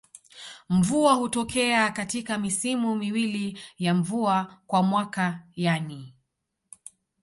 Mvua 0.69 1.13
hutokea 1.13 1.91
katika 1.91 2.37
misimu 2.37 2.95
miwili 2.95 3.59
ya 3.77 3.93
mvua 3.93 4.59
kwa 4.67 4.83
mwaka 4.83 5.43
yani 5.55 6.13